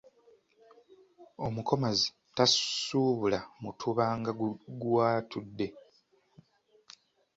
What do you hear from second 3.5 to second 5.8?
mutuba nga guwaatudde.